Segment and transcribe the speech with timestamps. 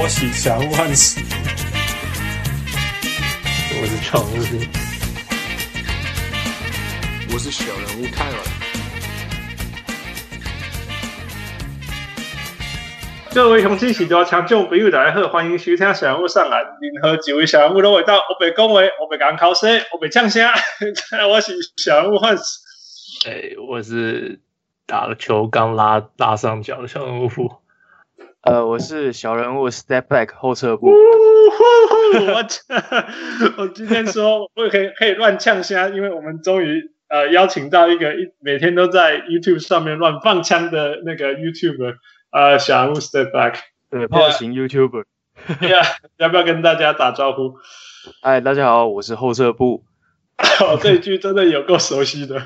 [0.00, 1.20] 我是小人物汉斯，
[3.80, 4.32] 我是常务，
[7.32, 8.36] 我是小人物泰尔。
[13.34, 16.58] 各位乡亲是大听众朋友大家好，欢迎收听小人物上来。
[16.80, 20.48] 任何几位小人物都会到，我被恭维，我被讲考试，我被呛声。
[21.28, 22.60] 我是小人物汉斯，
[23.28, 24.38] 哎，我是
[24.86, 27.28] 打了球刚拉拉上脚的小人物。
[28.42, 30.86] 呃，我是小人物，step back 后撤步。
[30.86, 32.44] 我
[33.56, 41.96] 我今天说我可以可以乱呛虾，因为我们终于呃邀请到一个一每天都在 YouTube 上面乱放枪的那个 YouTuber，
[42.30, 43.56] 呃，小人物 step back，
[43.90, 45.04] 对，炮型 YouTuber。
[45.68, 45.82] 呀，
[46.16, 47.56] 要不要跟大家打招呼？
[48.22, 49.84] 哎，大家好，我是后撤步。
[50.60, 52.40] 哦，这一句真的有够熟悉的。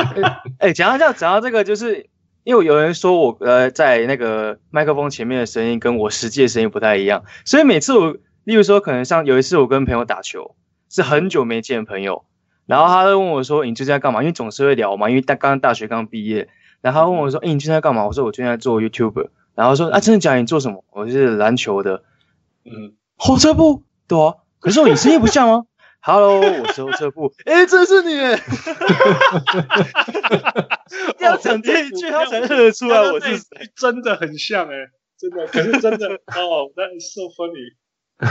[0.58, 2.06] 哎，讲到这，讲到这个就是。
[2.46, 10.54] 因为有人说我呃在那个麦克风前面的声音跟我实际的声音不太一样，所以每次我，例如说可能像有一次我跟朋友打球，
[10.88, 12.24] 是很久没见的朋友，
[12.66, 16.48] 然后他就问我说：“你最近在干嘛？”因为总是会聊嘛，因为大刚刚大学刚毕业，
[16.82, 20.38] 然后他问我说：“哎，你最近在干嘛？”我说：“我最近在做 YouTuber。”然后说：“啊，真的假的？
[20.38, 22.04] 你做什么？”我是篮球的，
[22.64, 25.64] 嗯，火车部，对啊，可是我你声音不像吗？
[26.06, 27.32] Hello，我是后撤步。
[27.46, 28.14] 哎，这是你！
[31.18, 33.44] 要讲这一句，他才认得出来我是谁。
[33.74, 34.86] 真的很像哎，
[35.18, 35.44] 真的。
[35.48, 36.06] 可是真的
[36.38, 37.74] 哦，那 so funny。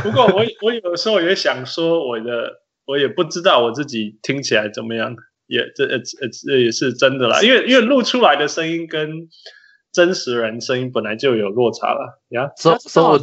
[0.04, 5.14] 不过我我有时候也想说，我的我也不知道我自己听起来怎么样，
[5.48, 7.42] 也这呃呃这也是真的啦。
[7.42, 9.28] 因为因为录出来的声音跟
[9.92, 12.52] 真实人声音本来就有落差了呀。
[12.56, 13.20] 所所以我。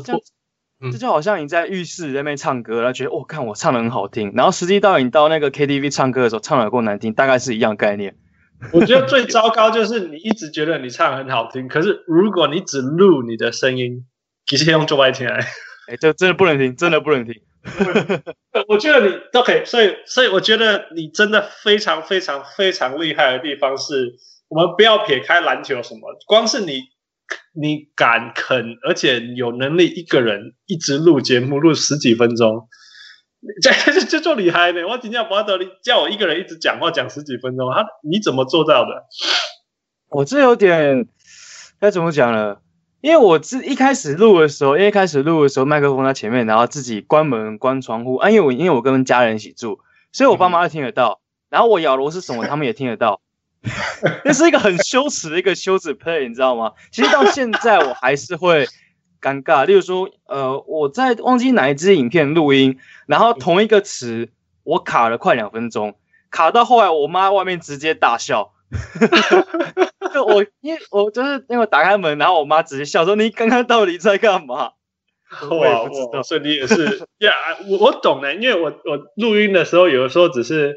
[0.91, 8.17] 这就好像你在浴室在那边唱歌，然后觉得哦，看我唱的很好听，然后实际到你到那个 KTV 唱歌的时候，唱的够难听，大概是一样概念。
[8.73, 14.07] 我觉得最糟糕就是你一直觉得你唱的很好听，可是如果你只录你的声音，
[14.47, 15.47] 其实用做外听来，
[15.89, 17.35] 哎，这真的不能听，真的不能听。
[18.67, 24.15] 我觉得你都可以，所以所以我觉得你真的非常非常非常厉害的地方是，
[24.49, 26.92] 我们不要撇开篮球什么，光是你。
[27.55, 32.69] 你敢肯，而且有能力一个人一直录节目录十几分钟，
[33.61, 33.71] 这
[34.01, 34.87] 这这厉害呢！
[34.89, 39.05] 我今天巴德利叫我一个人一直讲话讲十几分钟，他你怎么做到的？
[40.09, 41.09] 我这有点
[41.81, 42.59] 该怎么讲呢？
[43.01, 49.81] 因为我自一开始录的时候，因为一开始录的时候麦克风在前面，然后自己关门关窗户啊，因为我因为我跟家人一起住，
[50.13, 51.21] 所以我爸妈听得到，
[51.51, 53.22] 然后我咬螺丝什么，他们也听得到。
[54.25, 56.73] 那是一个很羞耻的一个羞耻 play，你知道吗？
[56.91, 58.67] 其实到现在我还是会
[59.21, 59.65] 尴尬。
[59.67, 64.31] 例如说，呃，我在忘记哪一支影片录音，然后同一个词
[64.65, 65.95] 我卡了快两分钟，
[66.31, 68.53] 卡到后来我妈外面直接大笑。
[70.13, 74.73] 就我因为我就是因为打开门，然后我妈直接笑说：“你刚刚到底在干嘛？”
[75.49, 77.33] 我也不知道，所以你也是呀。
[77.69, 80.77] 我我懂的，因为我我录音的时候，有的时候只是。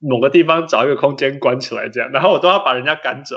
[0.00, 3.36] 某个地方找一个空间关起来，这样，然后我都要把人家赶走，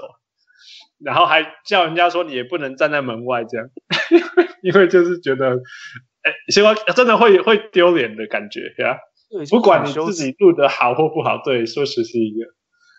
[1.04, 3.68] 然后还叫人家说你也不能站在门外这样，
[4.62, 5.56] 因为就是觉得，
[6.22, 8.98] 哎，希望真的会会丢脸的感觉呀。
[9.30, 12.52] 对，不管你自己录的好或不好，对，说实是一个。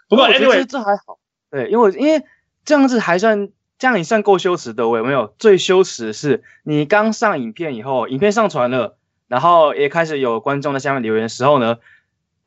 [0.08, 1.18] 不过 anyway 这还好，
[1.50, 2.24] 对，因为因为
[2.64, 4.88] 这样子还算这样，你算够羞耻的。
[4.88, 8.96] 我有没有最羞耻的是你刚上影片以后，影片上传了，
[9.28, 11.78] 然后也开始有观众在下面留言的时候呢？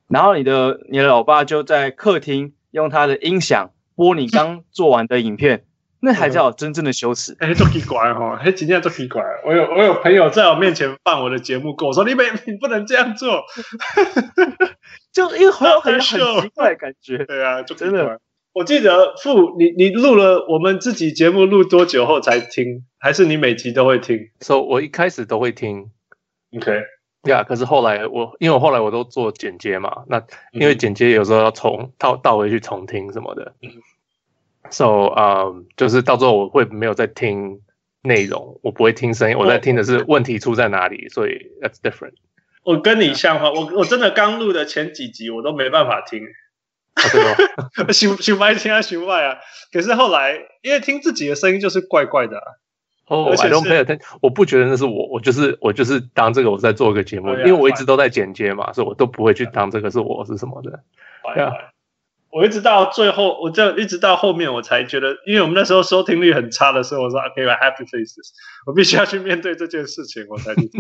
[0.08, 5.66] 然后你的你的老爸就在客厅用他的音响播你刚做完的影片，
[6.02, 7.36] 那才叫真正的羞耻。
[7.40, 9.24] 哎，都奇怪哈，哎，今天都奇怪。
[9.46, 13.44] 我有我有朋友在我面前放我的节目，跟我说：“你没 你不能这样做。
[15.12, 16.18] ”就因为很有很奇
[16.54, 17.26] 怪的感觉。
[17.26, 18.20] 对啊，就真的。
[18.54, 22.86] 我记得傅，你你录了我们自己节目录多久后才听？
[23.00, 24.30] 还是你每集都会听？
[24.40, 25.90] 所以、so, 我一开始都会听。
[26.56, 26.82] OK。
[27.26, 33.54] 呀，yeah, 可是后来我，因为我后来我都做剪接嘛，那因为剪接有时候要重倒倒回去重听什么的
[34.70, 37.62] ，so 啊、um,，就是到最后我会没有在听
[38.02, 42.14] 内容，我不会听声音，我在听的是问题出在哪里，所以 that's different。
[42.64, 46.22] 我跟你像话，我我真的刚录的前几集我都没办法听，
[47.12, 47.36] 对吗？
[47.94, 49.38] 想想白听啊，想外啊，
[49.72, 52.44] 可是后来因为听自己的声音就是怪怪的、啊。
[53.08, 60.80] 哦，I don't pay attention，我不觉得那是我，我就是我就是当这个我在做一个节目，因为我一直都在剪接嘛，所以我都不会去当这个是我是什么的。
[61.36, 61.52] 对啊，
[62.32, 68.34] 我一直到最后，我就一直到后面我才觉得，因为我们那时候收听率很差的时候，我说 OK，I have to face this，
[68.66, 70.62] 我必须要去面对这件事情，我才去。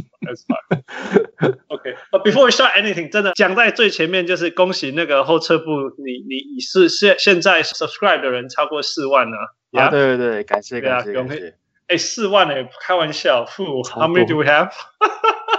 [1.67, 5.65] OK，but before we start anything，真的讲在最前面就是恭喜那个后撤步，
[6.03, 9.55] 你你你是现现在 subscribe 的人超过四万了。
[9.73, 11.55] 啊，对对对，感谢感谢感谢。
[11.87, 14.71] 哎，四万哎，开玩笑，How many do we have？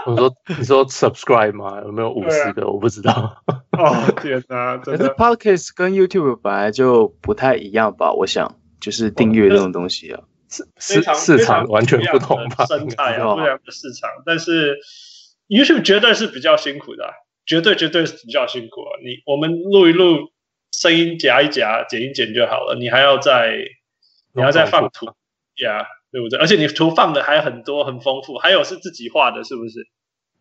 [0.07, 1.81] 我说，你说 subscribe 吗？
[1.85, 2.63] 有没有五十个？
[2.63, 3.43] 啊、我不知道。
[3.73, 4.77] 哦天哪！
[4.79, 8.13] 可是 Podcast 跟 YouTube 本来就不太一样吧？
[8.13, 12.65] 我想，就是订阅这种东西啊，市市场完全不同吧？
[12.67, 14.11] 生态啊， 不一样的市场。
[14.25, 14.77] 但是
[15.49, 17.05] YouTube 绝对是比较辛苦的，
[17.45, 18.99] 绝对绝对是比较辛苦啊！
[19.05, 20.31] 你我们录一录，
[20.73, 23.59] 声音夹一夹，剪一剪就好了，你还要再
[24.33, 25.07] 你要再放图
[25.63, 25.87] 呀。
[26.13, 26.39] 对不对？
[26.39, 29.87] 而且你图放的还很多，很丰富，还有是自己画的，是不是？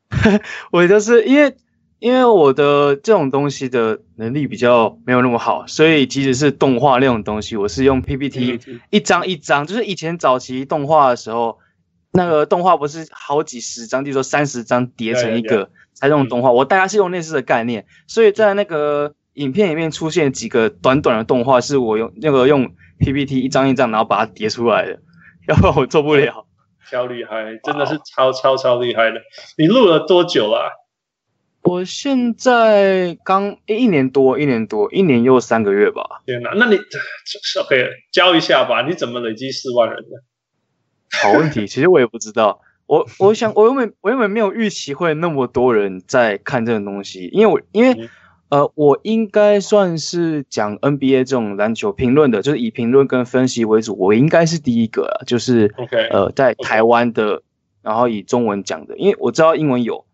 [0.71, 1.55] 我就是因为
[1.99, 8.59] 因为我的这种东西的能力比较没有那么好，所以即使是动画那种东西，我是用 PPT
[8.91, 11.57] 一张一张，就是以前早期动画的时候，
[12.11, 24.99] 那个动画不是好几十张，就说三十张叠成一个才这种动画，我大概是用类似的概念，所以在那个影片里面出现几个短短的动画，是我用那个用 PPT 一张一张，然后把它叠出来的。
[25.49, 26.45] 要不然我做不了，
[26.89, 29.21] 超厉害，真的是超超超厉害的。
[29.57, 30.69] 你录了多久了啊？
[31.61, 36.21] 我现在刚一年多，一年多，一年又三个月吧。
[36.25, 36.75] 天哪，那你
[37.61, 38.81] OK 教一下吧？
[38.87, 40.23] 你怎么累积四万人的？
[41.21, 42.61] 好问题， 其实我也不知道。
[42.87, 48.09] 我我想我原本我原本没有预期会那么多人在看这种东西，因为我因为。
[48.49, 53.95] 嗯呃，我应该算是讲 NBA 这种篮球评论的，就是以评论跟分析为主。
[53.97, 57.41] 我应该是第一个啊，就是 OK，呃，在台湾的，
[57.81, 60.05] 然后以中文讲的，因为我知道英文有，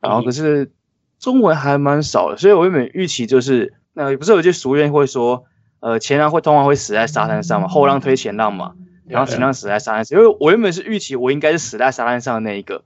[0.00, 0.72] 然后可是
[1.18, 5.44] 中文还蛮少的，所以我原本预期就是，那、呃、不是有句俗谚会说，
[5.80, 8.74] 呃，前浪会通常会死在沙滩上嘛，后浪推前浪嘛，
[9.06, 12.82] 然后前浪死在沙滩上，因为我原本是预期我应该是死在沙滩上的那一个，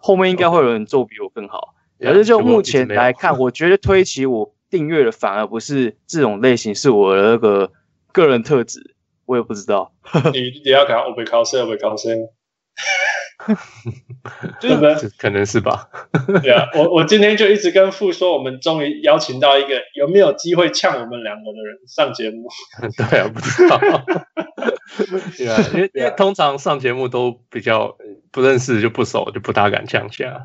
[0.00, 1.75] 后面应该会有人做比我更好。
[2.00, 7.70] 可是就目前来看，我觉得推起我订阅的反而不是这种类型，是我的那个
[8.12, 8.94] 个人特质，
[9.24, 9.92] 我也不知道。
[10.32, 12.08] 你你要看我被考试，我被考试，
[14.60, 15.88] 真的 可能是吧？
[16.42, 22.48] 对啊，我我今天就一直跟傅说，我们终于邀请到一个有没有机会呛我们两个的人上节目。
[23.10, 23.78] 对啊，不知道。
[25.36, 27.96] 对啊，因为因为通常上节目都比较
[28.30, 30.44] 不认识就不熟，就不大敢呛下。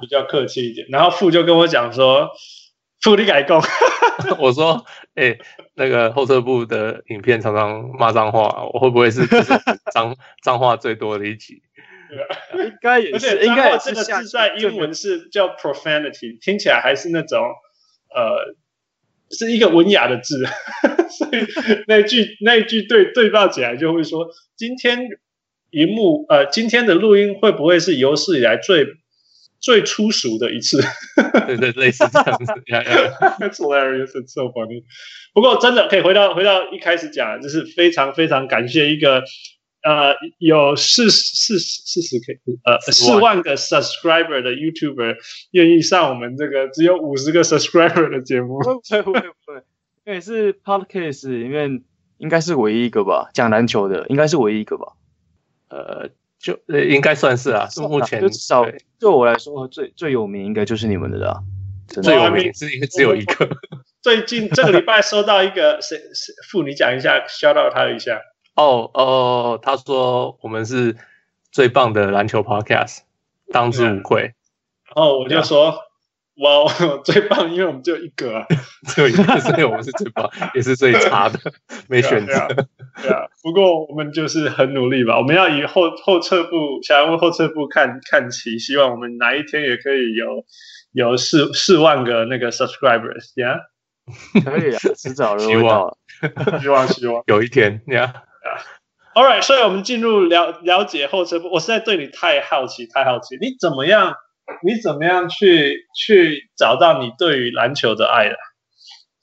[0.00, 0.86] 比较客气一点。
[0.90, 2.30] 然后傅就跟我讲说
[3.02, 3.60] ：“傅你改工。
[4.38, 4.84] ”我说
[5.16, 5.38] ：“哎、欸，
[5.74, 9.26] 那个后撤部的影片常常骂脏话，我会不会是
[9.92, 11.62] 脏脏话最多的一集？
[12.58, 13.38] ”应该也是。
[13.44, 17.40] 应该这个字在英文是叫 profanity，听起来还是那种
[18.14, 18.54] 呃，
[19.30, 20.44] 是一个文雅的字。
[21.08, 21.46] 所以
[21.86, 25.08] 那句那句对对报起来就会说：“今天
[25.70, 28.86] 荧幕呃，今天的录音会不会是有史以来最？”
[29.60, 30.80] 最粗俗的一次，
[31.46, 32.52] 对对，类似这样子。
[33.38, 34.84] That's hilarious, it's so funny。
[35.34, 39.22] 不过真的可以回到回到一开始讲，就是非常非常感谢一个
[39.82, 45.16] 呃有四四四十 K 呃四万个 subscriber 的 YouTuber
[45.50, 48.60] 愿意上我们这个只有五十个 subscriber 的节目。
[48.60, 49.62] 不会不会不会，
[50.06, 51.82] 因为是 Podcast 里面
[52.16, 54.94] 应该是唯一一个吧，讲篮球的应该是唯一一个吧，
[55.68, 56.08] 呃。
[56.40, 58.64] 就呃，应该算是啊，是目前至少
[58.98, 61.44] 对我来说最最有名应该就是你们的了，
[61.86, 63.48] 最有名只一个只有一个。
[64.00, 68.22] 最近这个礼拜收到一个谁谁傅，你讲一下，shout out 他一下。
[68.54, 70.96] 哦哦，他说我们是
[71.52, 73.00] 最棒的篮球 podcast，
[73.52, 74.32] 当之无愧。
[74.94, 75.89] 然后我就说。
[76.40, 78.46] 哇，wow, 最棒，因为我们只有一个啊，
[78.88, 81.38] 只有一个，所以我们是最棒，也是最差的，
[81.88, 82.32] 没选择。
[82.32, 82.66] 对啊，对啊，
[83.02, 85.18] 对啊，不过我们就是很努力吧。
[85.18, 90.44] 我们要以后后撤步，想要为后撤步看看齐，希望我们哪一天也可以有
[90.92, 93.58] 有四四万个那个 subscribers，呀、
[94.34, 95.96] yeah?，可以啊，迟早的， 希望，
[96.60, 98.14] 希望，希望有一天，呀、
[99.14, 101.50] yeah.，All right，所以我们进入了了解后撤步。
[101.52, 104.14] 我实在对你太好奇，太好奇，你怎么样？
[104.62, 108.36] 你怎么样去去找到你对于篮球的爱的，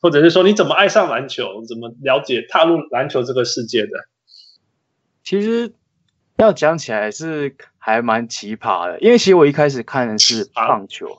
[0.02, 3.90] 或者是说你怎么爱上篮球，怎么了解踏入篮球这个世界的？
[5.24, 5.74] 其实
[6.38, 11.18] 要讲起来是还蛮奇葩的，因为其实我一开始看的是棒球，啊、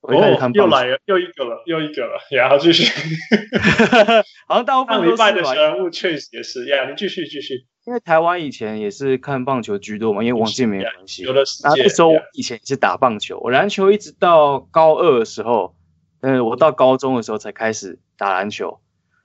[0.00, 2.84] 我一开始看棒球，哦，又来了，又一个了，又一个了，然后继续，
[4.48, 7.66] 好像大部分上礼拜的小人物确实也是，呀，你继续继续。
[7.84, 11.24] 因为台湾以前也是看棒球居多嘛，因为王建民没关系。
[11.24, 11.72] 有的时间。
[11.76, 15.74] 那时候我以前也是打棒球，我篮球一直到高二的时候，
[16.20, 18.78] 嗯，我到高中的时候才开始打篮球。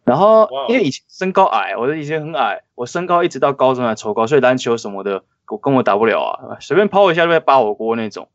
[0.04, 8.30] 然后因为以前身高矮，我的以前很矮，我身高一直到高中才抽高，所以篮球什么的我跟我打不了啊，随便抛一下就会扒火锅那种。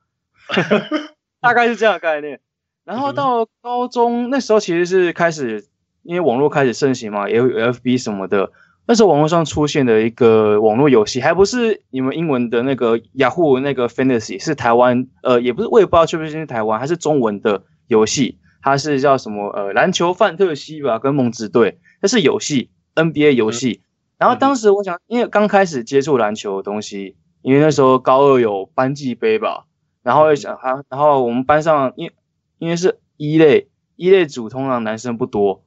[1.41, 2.41] 大概是这样的概念。
[2.85, 5.67] 然后到高中那时候其实是开始，
[6.03, 8.53] 因为网络开始盛行嘛，也有 FB 什么的。
[8.93, 23.81] 那时候网络上出现的一个网络游戏，还不是你们英文的那个雅虎那个 Fantasy，是台湾呃，也不是我也不知道是不是是台湾，还是中文的游戏，它是叫什么呃篮球范特西吧，跟梦之队，那是游戏 NBA 游戏。
[23.81, 29.65] 嗯、然后当时我想，因为刚开始接触篮球的东西，因为那时候高二有班级杯吧，
[30.03, 32.11] 然后想啊，然后我们班上因
[32.59, 35.65] 因为是一类一类组，通常男生不多，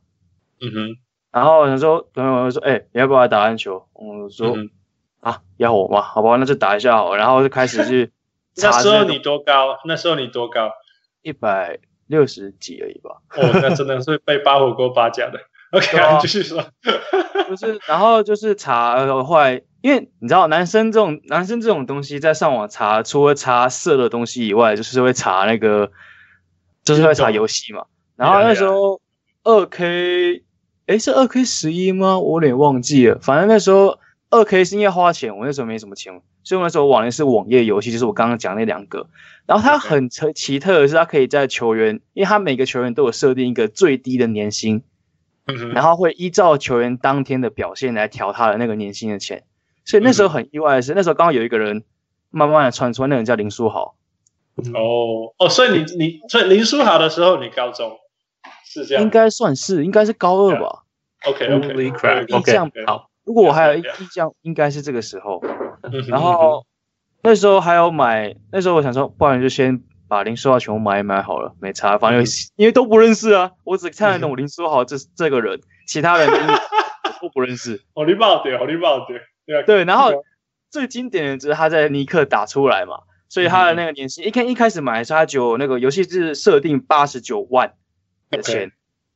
[0.62, 1.05] 嗯哼。
[1.36, 4.70] 然后有时候朋友说：“哎、欸，你要不要来打篮球？”我说：“嗯、
[5.20, 6.02] 啊，要我吗？
[6.02, 8.10] 好吧，那就打一下好。”然后就开始去
[8.56, 8.70] 查。
[8.72, 9.78] 那时候你多高？
[9.84, 10.72] 那时候你多高？
[11.24, 11.78] 一百
[12.08, 13.18] 六十几而已吧。
[13.36, 15.42] 哦，那真的是被扒火锅扒家的。
[15.78, 16.64] OK，、啊、继续说。
[17.50, 25.92] 就是，然后就是查，后来因为你知道，男生这种男生这种东西，在上网查，除了查色的东西以外，就是会查那个，
[26.86, 27.88] 就是会查游戏嘛。
[28.16, 29.02] 然后那时候
[29.44, 30.44] 二 K。
[30.88, 32.20] 诶，是二 K 十一吗？
[32.20, 33.18] 我有点忘记了。
[33.22, 33.98] 反正那时候
[34.30, 39.08] 二 K 是因为花钱，我那时候没什么钱，所以我那时候玩的是网页游戏，就是我刚刚讲那两个。
[39.48, 44.84] 然后它很奇特的是，它可以在球员，因为它每个球员都有设定一个最低的年薪，
[45.74, 49.44] 然后会依照球员当天的表现来调他的那个年薪的钱。
[49.86, 51.84] 所以那时候很意外的是，那时候刚好有一个人
[52.30, 53.96] 慢慢的传出来，那个人叫林书豪。
[54.74, 57.98] 哦哦，所以你你所以林书豪的时候，你高中？
[58.82, 60.84] 是这样，应该算是，应该是高二吧。
[61.26, 63.10] OK OK OK，印象好。
[63.24, 65.42] 如果我还有印象，应该是这个时候。
[66.08, 66.66] 然后
[67.24, 72.24] 那时候还有买，那时候我想说，不然就先把林书豪全部买一买好了，没差，反正
[72.56, 73.52] 因为都不认识啊。
[73.64, 76.30] 我只看得懂林书豪这这个人，其他人
[77.22, 77.82] 都不认识。
[77.96, 79.22] 好礼貌点，好礼貌点。
[79.66, 80.12] 对，然后
[80.70, 87.74] 最经典的就是他在尼克打出来嘛，所以他的那个年薪，一看一开始买的时候他就那个游戏是设定八十九万。
[88.38, 88.72] 的钱，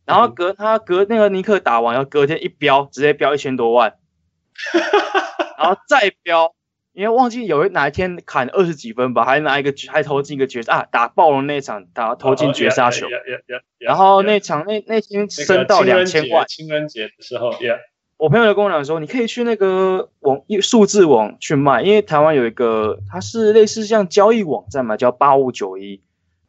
[0.06, 3.96] 然后隔他隔那个尼克打完，然后隔天一标，直接标一千多万，
[5.58, 6.56] 然后再标，
[6.94, 13.08] 因为忘记有哪一天砍二十几分吧，还拿一个还投进一个绝杀啊，打爆了那场打投进绝杀球，
[13.78, 17.78] 然后那场那那天升到两千万，情人节的时候，yeah，
[18.18, 26.02] 我朋友就跟我讲说，你可以去那个网数字网去卖，因为台湾有一个它是类似像交易网站嘛，叫八五九一，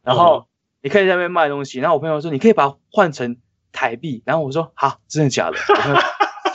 [0.03, 0.47] 然后。
[0.81, 3.37] 你可以在那边卖东西，然后我朋友说，你可以把它换成
[3.71, 5.57] 台币，然后我说好，真的假的？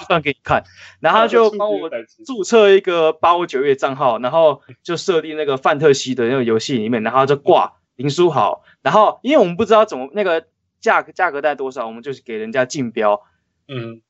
[0.06, 0.62] 算给你看，
[1.00, 1.90] 然后他就帮我
[2.24, 10.46] 注册一个八五九月账号，然后就设定那个范特西的那个游戏里面，然后就挂林书豪，然后因为我们不知道怎么那个
[10.80, 13.22] 价格价格带多少，我们就是给人家竞标，
[13.66, 14.00] 嗯，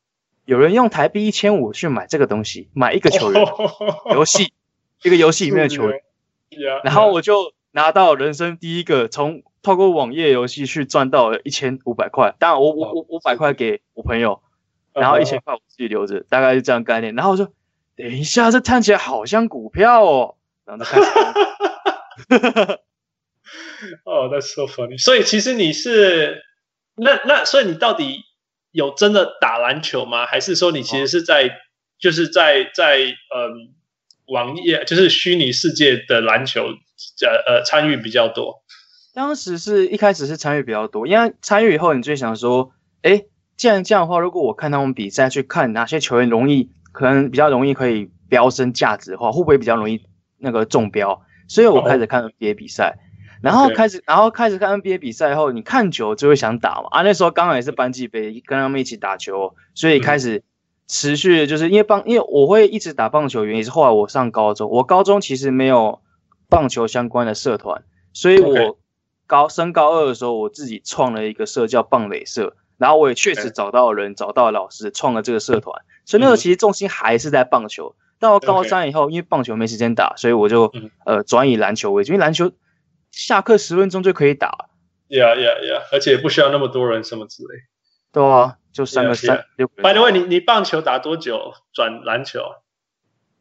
[0.45, 3.43] 有人用台币一千五去买这个东西，买一个球员
[4.13, 4.53] 游戏，
[5.03, 6.03] 一个游戏里面的球员，
[6.85, 9.43] 然后我就拿到人生第一个从。
[9.67, 14.41] 透过网页游戏去赚到一千五百块，当然我我我五百块给我朋友，
[14.93, 17.17] 然后一千块我自己留着，大概是这样概念。
[17.17, 17.53] 然后我说，
[17.97, 21.09] 等一下，这看起来好像股票哦，然后就开始。
[24.07, 25.03] 哦，That's so funny。
[25.03, 26.45] 所以其实你是
[26.95, 28.21] 那那，所以你到底
[28.71, 30.27] 有真的打篮球吗？
[30.27, 31.51] 还是说你其实是在、哦、
[31.99, 33.75] 就是在在嗯
[34.27, 38.63] 网页就是虚拟世界的篮球呃呃参与比较多？
[39.17, 43.25] 当时是一开始是参与比较多，因为参与以后，你就想说，哎，
[43.57, 50.03] 既然这样的话，如果我看他们比赛，去看哪些球员容易，可能比较容易可以飙升价值的话，会不会比较容易
[50.37, 51.23] 那个中标？
[51.49, 52.99] 所以我开始看 NBA 比赛，
[53.41, 56.89] 然后开始，然后开始看 NBA 比赛后，你看久就会想打嘛。
[56.91, 60.45] 啊，那时候刚好也是班级杯，跟他们一起打球，所以开始
[60.89, 66.03] 持续就是因为棒，因为我会一直打棒球，原因是后来我上高中，我高中其实没有
[66.51, 67.83] 棒球相关的社团，
[68.13, 68.77] 所以我。
[69.27, 75.83] 高升高二的时候，我自己创了一个社叫棒垒社，然后我也确实找到人，找到老师，创了这个社团。
[76.05, 77.95] 所以那个其实重心还是在棒球。
[78.19, 80.73] 到高三以后，因为棒球没时间打，所以我就
[81.05, 82.51] 呃转以篮球为主，因为篮球
[83.11, 84.69] 下课十分钟就可以打。
[85.09, 87.49] Yeah, yeah, yeah，而且也不需要那么多人什么之类。
[88.13, 89.69] 对啊，就三个三六。
[89.69, 92.41] By the way，你你棒球打多久转篮球？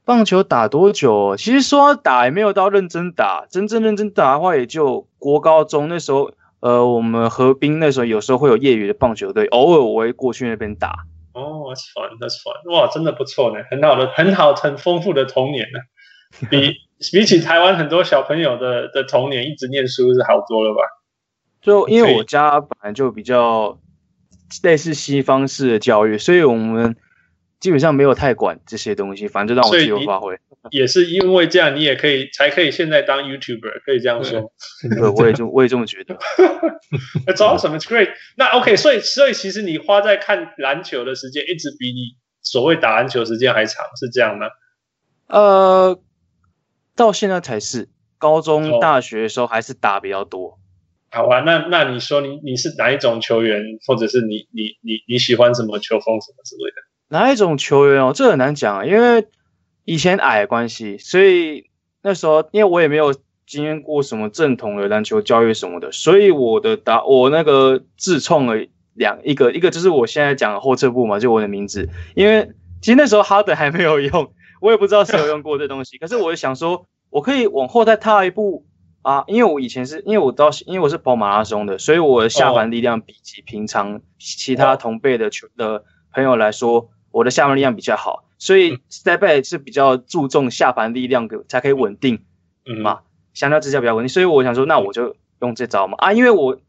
[0.05, 1.35] 棒球打多久？
[1.35, 6.31] 其实说打也没有到认真打，真正认真打的话，也就国高中那时候。
[6.61, 11.05] 呃，我们河滨那时候有时候会有业余的棒球队，偶尔我会过去那边打。
[11.33, 15.79] 哦、oh,，That's fun，That's fun，哇，真的不错呢，很好的，很好，很丰富的童年呢，
[16.49, 16.73] 比
[17.11, 20.81] 比起台湾很多小朋友的的童年，一直念书是好多了吧？
[21.61, 23.77] 就因为我家本来就比较
[24.63, 26.95] 类似西方式的教育，所以我们。
[27.59, 30.37] 基本上没有太管这些东西，反正就让我自由发挥。
[30.71, 34.51] 也是因为这样，你也可以才可以现在当 YouTuber，可以这样说。
[34.89, 36.15] 对，我也就 我也这么觉得。
[37.25, 38.09] That's awesome, it's great。
[38.35, 44.47] 那 OK，所以所以其实你花在看篮球的时间，一直比你所谓打篮球时间还长，是这样吗？
[45.27, 45.99] 呃，
[46.95, 50.59] 到现在才是，高中、大学的时候还是打比较多。
[51.11, 56.81] 好吧，那那你说你你是哪一种球员，或者是你你你你喜欢什么球风什么之类的？
[57.15, 58.11] 哪一种球员哦？
[58.13, 59.25] 这很难讲啊，因为
[59.85, 61.69] 以前矮的关系，所以
[62.03, 63.15] 那时候因为我也没有
[63.47, 71.87] 经验过什么正统的篮球教育什么的，所以我的打我那个自创了两一个一个就是我现在讲的后撤步嘛，就我的名字。
[72.15, 72.49] 因为
[72.81, 78.65] 其实那时候哈登还没有用，我也不知道谁有用过这东西，可是我就想说，我可以往后再踏一步
[79.03, 86.89] 啊，因为我以前是因为我到因为我是跑马拉松的，所以我的下盘力量比起平常其他同辈的球的朋友来说。
[87.15, 92.25] 我的下盘力量比较好，所以 step back 是比较注重下盘力量的，才可以稳定，
[92.65, 93.03] 嗯嘛，
[93.33, 94.09] 相较之下比较稳定。
[94.09, 96.59] 所以我想说，那我就用这招嘛啊，因为我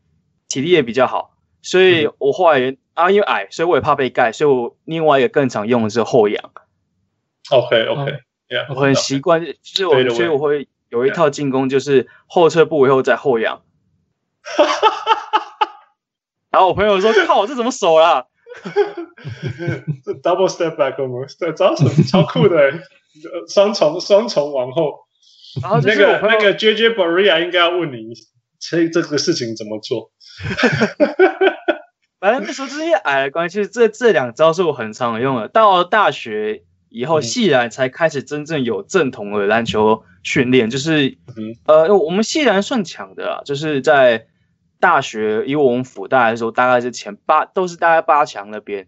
[0.47, 6.53] 体力也比较好，所以我后来、嗯、啊，因为矮，所以我也怕被盖，所以我另外一个更常用的是后仰。
[7.51, 13.63] OK OK，、yeah, 我很习惯，就是我所以我会有一套进攻，就是后撤步以后再后仰。
[16.51, 18.27] 然后我朋友说：“靠，这怎么守啦？”
[20.23, 22.73] Double step back almost，这招什超酷的，
[23.49, 25.07] 双重双重往后。
[25.63, 28.15] 然后那个那个 JJ Barea 应该要问你，
[28.59, 30.11] 这这个事情怎么做？
[32.21, 35.49] 反正那时候这些矮的关系，这这两招是我很常用的。
[35.49, 44.27] 到了大学以后，系然才开始真正有正统的篮球训练，就是、嗯、呃，我们系然算强的啦，就是在。
[44.81, 48.87] 大学以我们辅大来说，大概是前八，都是大概八强那边。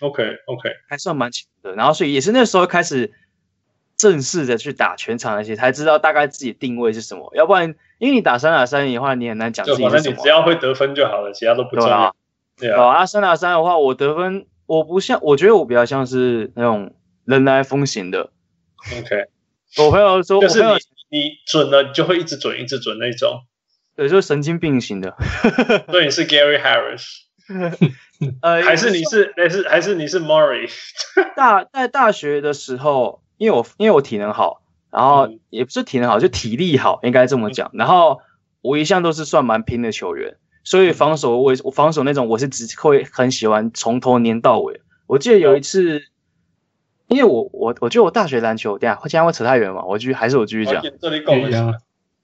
[0.00, 1.74] OK OK，还算蛮强的。
[1.74, 3.12] 然后所以也是那时候开始
[3.96, 7.32] 正式的去打全场那些，才知道大概自己定位是什么。
[7.34, 9.90] 要不然，因为你打三打三的话，你很难讲自己是什么。
[9.90, 12.14] 反正你只要会得分就好了，其他都不重要。
[12.56, 18.30] 对啊，啊三打三的话，我得分我不像，我觉得我比较像是那种人来疯型的。
[19.00, 19.24] OK，
[19.78, 20.70] 我朋友说，就是你
[21.08, 23.42] 你准了，你就会一直准，一直准那种。
[23.98, 25.16] 对，就是神经病型的。
[25.90, 27.22] 对，你是 Gary Harris，
[28.40, 30.70] 呃，还是你是还是还是你是 Murray？
[31.34, 37.72] 大在大学的时候，因为我因为我体能好，然后也不是体能好，就体力好，应该这么讲。
[37.74, 38.20] 然后
[38.60, 44.80] 我一向都是算蛮拼的球员，所以防守我我防守那种我是只会很喜欢从头粘到尾。
[45.08, 46.04] 我记得有一次，
[47.08, 50.76] 因为我我我觉得我大学篮球，等下会现在会扯太远嘛，我继续还是我继续讲。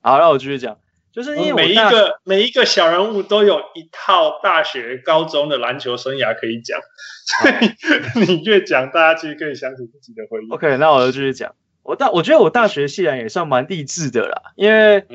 [0.02, 0.76] 好，那我继续讲。
[1.14, 6.80] 就是因为每一个每一个小人物都有一套大学、高中的篮球生涯可以讲，
[7.24, 7.50] 所
[8.20, 10.50] 以 你越讲，大家其实可以想起自己的回忆。
[10.50, 11.54] OK，那我就继续讲。
[11.84, 15.06] 我大我觉得我大学系篮也算蛮励志的啦，因为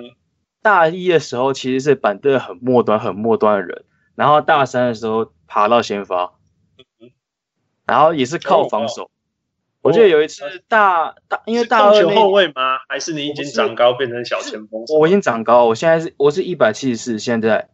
[0.62, 3.84] 大一的时候其实是板凳很末端、很末端的人，
[4.16, 6.32] 然后大三的时候爬到先发，
[7.86, 9.12] 然后也是靠防守。
[9.90, 12.78] 我记得有一次大大，因为大二球后卫吗？
[12.88, 14.84] 还是你已经长高变成小前锋？
[15.00, 17.70] 我已经长高，我现在是我是一百七十四，现在。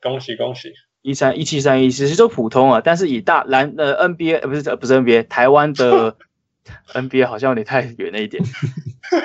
[0.00, 0.72] 恭喜恭喜！
[1.02, 2.80] 一三一七三一，其实就普通啊。
[2.82, 6.16] 但是以大篮呃 NBA 呃不是不是 NBA，台湾的
[6.92, 8.42] NBA 好像有点太远了一点。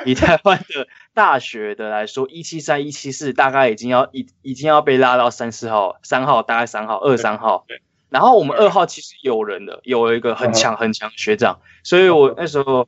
[0.05, 7.65] 以台湾的大学的来说，一七三一七四大概已经要已已经要被拉到三四号，三号大概三号二三号。
[8.09, 12.87] 然后我们二号其实有人的，有一个很强很强的学长，所以我那时候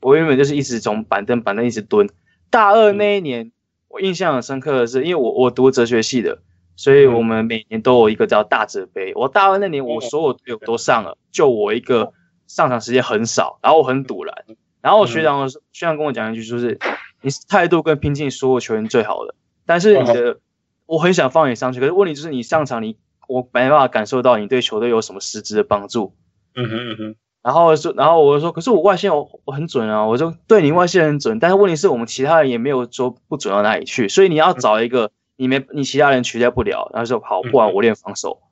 [0.00, 2.08] 我原本就是一直从板凳板凳一直蹲。
[2.50, 3.50] 大二那一年，
[3.88, 6.38] 我印象很深刻的是，因为我我读哲学系的，
[6.76, 9.12] 所以我们每年都有一个叫大哲杯。
[9.16, 12.12] 我大二那年，我所有队友都上了，就我一个
[12.46, 14.34] 上场时间很少，然后我很堵然。
[14.80, 16.78] 然后我学长学长跟我讲一句，就是
[17.22, 19.34] 你是态度跟拼劲所有球员最好的，
[19.66, 20.38] 但是你的
[20.86, 22.96] 我很想放你上去，可是问题就是你上场你。
[23.30, 26.16] 我没办法感受到你对球队有什么实质的帮助。
[26.56, 27.16] 嗯哼嗯哼。
[27.42, 30.04] 然后说，然后我就说，可是我外线我我很准啊。
[30.04, 34.08] 我说，对你外线很准，但是问题是我们其他人也没有说不准到哪里去。
[34.08, 38.42] 所以你要找一个你没你其他人取代不了，然后说好，不然我练防守。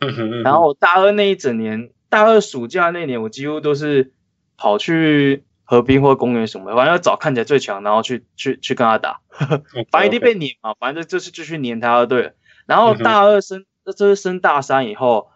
[0.00, 0.42] 嗯哼。
[0.42, 4.12] 然后大二那一整年，大二暑假那年，我几乎都是
[4.58, 9.20] 跑去河滨或公园什么的，反正要找看起来最强，然后去去去跟他打。
[9.90, 12.32] 反正一定被撵嘛，反正就是继续撵他就对了。
[12.66, 13.64] 然后大二升。
[13.86, 15.28] 这这是升大三以后，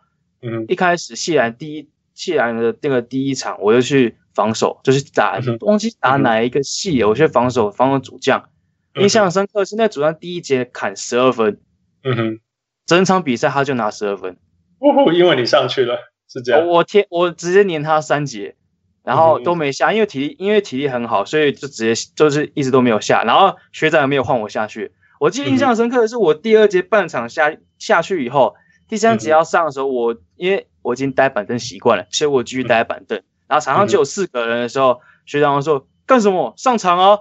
[0.43, 8.49] 嗯，一开始谢然第一谢然的那个第一场，我就去防守，就是打忘记打哪一个系，我去防守防守主将，
[8.97, 11.61] 印象深刻是那主将第一节砍十二分，
[12.03, 12.41] 嗯哼，
[12.87, 14.37] 整场比赛他就拿十二分，
[14.81, 15.97] 哦，因为你上去了，
[16.29, 18.57] 是这样，我天，我直接连他三节，
[19.05, 24.91] 然后都没下，因为体力因为体力很好，所以就直接就是一直都没有下，然后学长也没有换我下去。
[25.21, 28.55] 我记得印象深刻的是，我第二节半场下下去以后，
[28.89, 33.23] 第三节要上的时候，我因为我已经待板凳习惯了，所以我继续待板凳。
[33.47, 36.55] 然后场上只有四个人的时候，嗯、学长说干什么？
[36.57, 37.19] 上场啊！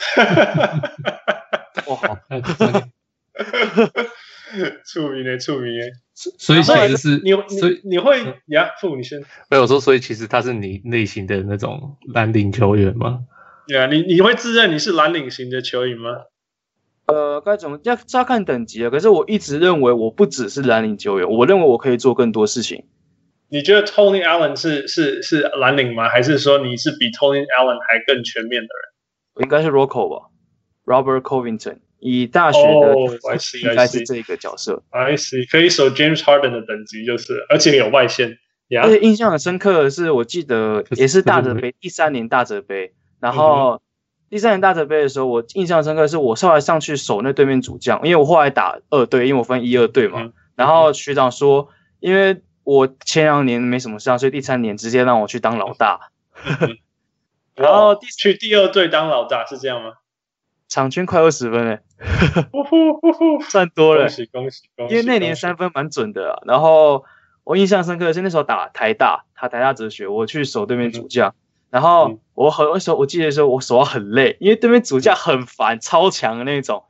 [1.88, 2.18] 哇，好，
[4.86, 13.20] 出名的出名的，所以其实是你所以你会呀，傅你先，没有说，所以其实他是你类型的那种蓝领球员吗？
[13.68, 16.10] 对啊，你你会自认你是蓝领型的球员吗？
[17.06, 18.90] 呃，该怎么要要看等级啊。
[18.90, 22.84] 可是我一直认为我不只是蓝领球员，我认为我可以做更多事情。
[23.48, 26.08] 你觉得 Tony Allen 是是是蓝领吗？
[26.08, 28.92] 还是说你是比 Tony Allen 还更全面的人？
[29.34, 30.28] 我应该是 Rocco 吧
[30.84, 31.78] ，Robert Covington。
[32.04, 32.96] 以大学的
[33.62, 34.82] 应该是这个角色。
[34.90, 38.38] I see，可以守 James Harden 的等级就是，而且有外线。
[38.82, 43.80] 而且印象很深刻的是，我记得也是大 泽杯第三年大泽杯，然后
[44.32, 50.32] 第三年大泽杯的时候，我印象深刻的是我后来上去守那对面主将，因为我后来打二队，因为我分一二队嘛。
[50.56, 51.68] 然后学长说，
[52.00, 56.08] 因为我前两年没什么上，所以第三年直接让我去当老大。
[57.54, 59.92] 然后第去第二队当老大是这样吗？
[60.66, 61.82] 场均快二十分诶，
[63.50, 64.04] 算多了。
[64.04, 64.94] 恭喜恭喜恭喜！
[64.94, 66.40] 因为那年三分蛮准的啊。
[66.46, 67.04] 然后
[67.44, 71.34] 我印象深刻的是那时候打台大，他台大哲学，我去守对面主将。
[71.72, 76.84] 然后我很那时候我记得说我手很累，因为对面主将很烦，超强的那种，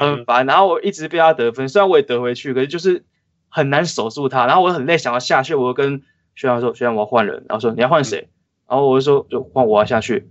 [0.00, 0.46] 很烦。
[0.46, 3.04] 然后我一直被他得分，虽然我也得回去，可是就是
[3.50, 4.46] 很难守住他。
[4.46, 6.02] 然后我很累，想要下去，我就跟
[6.34, 8.30] 学长说：“学长，我要换人。”然后说：“你要换谁？”
[8.66, 10.30] 然后我就说：“就换我要下去。”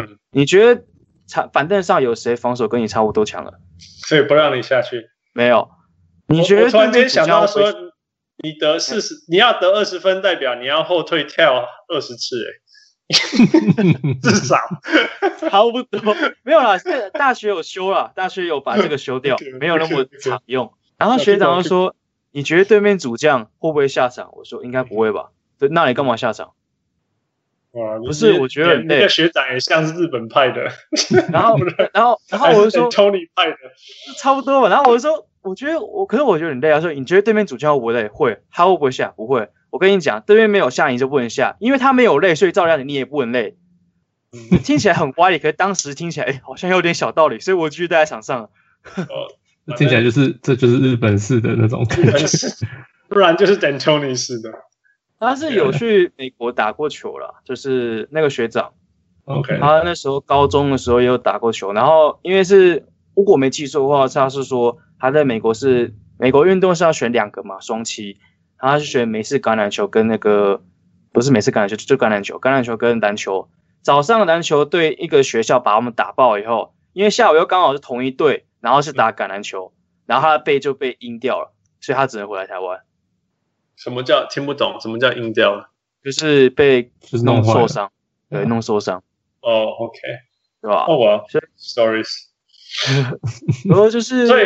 [0.00, 0.84] 嗯你觉得？
[1.52, 3.60] 板凳上有谁防守跟你差不多强了？
[3.78, 5.10] 所以不让你下去。
[5.32, 5.70] 没有。
[6.26, 6.64] 你觉得？
[6.64, 7.72] 我突然间想到说，
[8.42, 12.50] 你得四十，你要得二十分，代表你要后退跳二十次，哎，
[14.22, 14.56] 至少
[15.38, 16.14] 差不多。
[16.42, 20.72] 没有啦，是大学有修了，大学有把这个修掉， 没有那么常用。
[20.96, 21.96] 然后学长就说
[22.30, 26.52] ：“你觉得对面主将会不会下场？”我说：“应该不会吧。”对，那你干嘛下场？
[27.72, 30.70] 哇，不是，我觉得那个学长也像是日本派的，
[31.32, 31.56] 然后，
[31.94, 33.56] 然后，然后我就说，Tony 派的，
[34.18, 34.68] 差不多吧。
[34.68, 36.80] 然后我就说，我觉得我，可是我觉得很累啊。
[36.80, 38.08] 说你觉得对面主将会不会累？
[38.08, 39.14] 会，他会不会下？
[39.16, 39.48] 不会。
[39.70, 43.56] 我跟你讲，对面没有下你就不能下，因为他没有累，所以照样你也不能累。
[44.64, 48.50] 听起来很歪理，可是当时听起来，哎，好像有点小道理，所以我继续待在场上。
[48.96, 49.08] 哦，
[49.76, 52.16] 听起来就是这就是日本式的那种感觉，
[53.08, 54.52] 不然就是 D'Antoni 式的。
[55.18, 58.72] 他是有去美国打过球了，就是那个学长
[59.24, 67.84] ，OK，他那时候高中的时候也有打过球，然后因为是如果没记错的话，他是说他在美国是美国运动是要选两个嘛，双
[68.60, 70.62] 栖，他是学美式橄榄球跟那个
[71.12, 73.48] 不是美式橄榄球，就橄榄球，橄榄球跟篮球。
[73.82, 79.72] 早上篮球队一个学校把我们打爆以后，因为下午又刚好是同一队，然后是打橄榄球，
[80.04, 82.80] 然后他的背就被阴掉了，所以他只能回来台湾。
[83.76, 84.78] 什么叫听不懂？
[84.80, 85.70] 什么叫阴掉？
[86.04, 87.90] 就是被就是弄受伤，
[88.28, 89.02] 对，弄受伤。
[89.40, 89.98] 哦，OK，
[90.60, 90.84] 对吧？
[90.86, 91.24] 哦，我
[91.58, 92.26] stories。
[93.66, 94.44] 然后就是，所以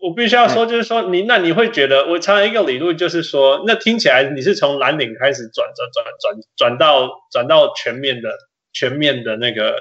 [0.00, 8.30] 我必须要说，就是说你那你会觉得，我常常一个理论就是说，那听起来你是从蓝领开始转转转转转到转到全面的
[8.72, 9.74] 全面的那个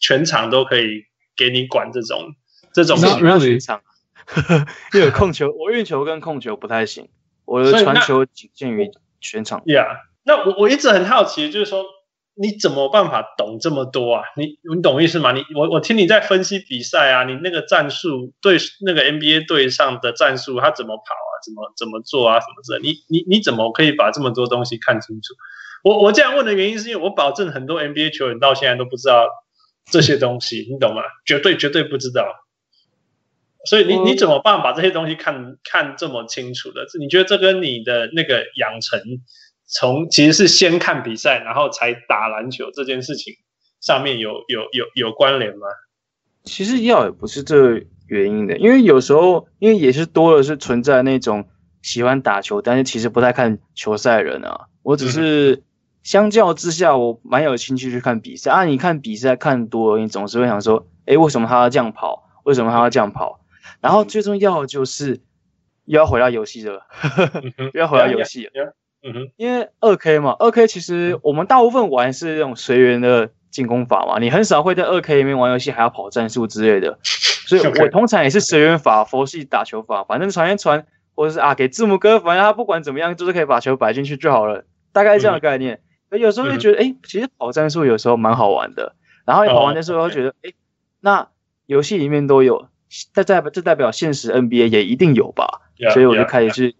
[0.00, 1.04] 全场都可以
[1.36, 2.34] 给你管这种
[2.72, 3.82] 这种全场，
[4.94, 7.08] 因为控球，我运球跟控球不太行。
[7.44, 9.60] 我的传球仅限于全场。
[9.66, 11.84] Yeah，那我我一直很好奇，就是说
[12.34, 14.22] 你怎么办法懂这么多啊？
[14.36, 15.32] 你你懂意思吗？
[15.32, 21.32] 你我我听你在分析比赛啊，你那个战术对那个 NBA 队上的战术，他怎么跑啊？
[21.44, 22.40] 怎么怎么做啊？
[22.40, 22.88] 什么之类？
[22.88, 25.34] 你你你怎么可以把这么多东西看清楚？
[25.84, 29.26] 我我这样问的原因是因为我保证很多 NBA 球员到现在都不知道
[29.90, 31.02] 这些东西， 你懂吗？
[31.26, 32.24] 绝对绝对不知道。
[33.64, 36.86] 所以你你怎么办把这些东西看看这么清楚的？
[36.98, 39.00] 你觉得这跟你的那个养成，
[39.72, 43.34] 从其实是先看比赛，然后才打篮球这件事情
[43.80, 45.66] 上面有有有有关联吗？
[46.44, 51.48] 其实要也不是这个原因的，因为有时候因为也是多的是存在那种
[51.80, 54.66] 喜欢打球，但是其实不太看球赛的人啊。
[54.82, 55.62] 我只是
[56.02, 58.64] 相较之下，我蛮有兴趣去看比赛啊。
[58.64, 62.28] 你看比赛看多了，你总是会想说，哎，为什么他要这样跑？
[62.44, 63.40] 为什么他要这样跑？
[63.80, 65.20] 然后最重要的就是
[65.84, 66.82] 又要回到游戏了，
[67.72, 68.74] 又 要回到游戏了。
[69.02, 76.98] 嗯哼，因为二 K 嘛，二 K 其实我们大部分玩是这种随缘的进攻法嘛，你很少会在二 K 里面玩游戏还要跑战术之类的。
[77.02, 85.80] 所以我通常也是随缘法，佛系打球法，反正传一传，或者是啊给字母哥，反正他不管怎么样，就是可以把球摆进去就好了，大概这样的概念。
[86.10, 88.94] 而有时候就觉得，哎，其实跑战术有时候蛮好玩的。
[89.24, 90.52] 然后跑完的时候会觉得，哎，
[91.00, 91.28] 那
[91.66, 92.68] 游戏里面都有。
[93.14, 96.74] 这代表这代表现实 NBA 也一定有吧，yeah, 所以我就开始去 yeah.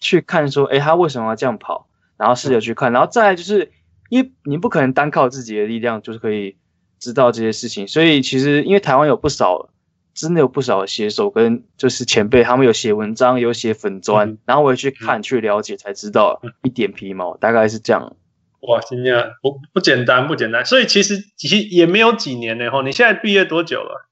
[0.00, 1.88] 去看说，哎，他为什么要这样跑？
[2.16, 3.72] 然后试着去看，然后再来就是
[4.08, 6.56] 因为你不可能单靠自己的力量就是可以
[6.98, 9.70] 知道这些事情，所以其实因为台湾有不少。
[10.14, 18.16] 真的有不少写手跟就是前辈，他们有写文章，有写粉砖，嗯、然后我也去看、嗯、去了解，才知道一点皮毛，大概是这样。
[18.62, 20.64] 哇，今天不不简单，不简单。
[20.64, 22.68] 所以其实其实也没有几年呢。
[22.72, 22.82] 吼。
[22.82, 24.08] 你现在毕业多久了？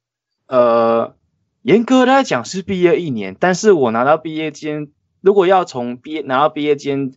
[0.46, 1.16] 呃，
[1.62, 4.86] 严格来讲是毕业一年，但是我拿到毕业签，
[5.26, 7.12] 如果要从毕业拿到毕业间。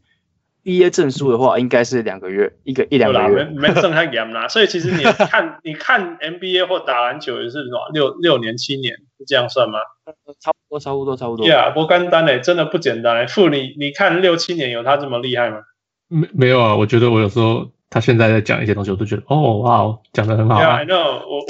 [0.61, 3.45] 毕业证书的话，应该是两个月，一个一两个月。
[3.45, 9.79] 没没剩太严啦， 所以其实你看， 你看 NBA 或打篮球也是什么六六年、七年，是这样算吗？
[10.41, 11.45] 差不多，差不多，差不多。
[11.45, 13.25] 对啊，不简单嘞，真的不简单。
[13.29, 15.61] 傅，你你看六七年有他这么厉害吗？
[16.09, 20.61] 没没有啊，我觉得我有时候他现在在讲一些东西，我都觉得哦哇，讲的很好。
[20.61, 21.45] Yeah, I know，我我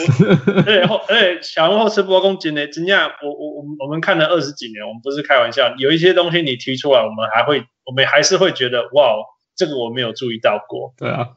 [0.66, 7.64] 而且后而且小人后吃播公斤呢，真的，我我我们我们看了二十几年，我们不是开玩笑，有一些东西你提出来，我们还会。
[7.86, 9.16] 我们还是会觉得哇，
[9.56, 10.94] 这个我没有注意到过。
[10.96, 11.30] 对啊，